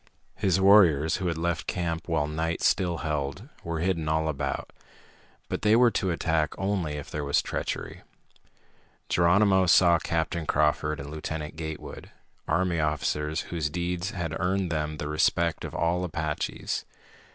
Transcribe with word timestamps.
His 0.35 0.59
warriors, 0.59 1.17
who 1.17 1.27
had 1.27 1.37
left 1.37 1.67
camp 1.67 2.07
while 2.07 2.25
night 2.25 2.63
still 2.63 2.97
held, 3.05 3.47
were 3.63 3.81
hidden 3.81 4.09
all 4.09 4.27
about. 4.29 4.73
But 5.47 5.61
they 5.61 5.75
were 5.75 5.91
to 5.91 6.09
attack 6.09 6.55
only 6.57 6.93
if 6.93 7.11
there 7.11 7.23
was 7.23 7.39
treachery. 7.39 8.01
Geronimo 9.09 9.67
saw 9.67 9.99
Captain 9.99 10.47
Crawford 10.47 10.99
and 10.99 11.11
Lieutenant 11.11 11.55
Gatewood, 11.55 12.09
army 12.47 12.79
officers 12.79 13.41
whose 13.53 13.69
deeds 13.69 14.09
had 14.09 14.35
earned 14.39 14.71
them 14.71 14.97
the 14.97 15.07
respect 15.07 15.63
of 15.63 15.75
all 15.75 16.03
Apaches. 16.03 16.83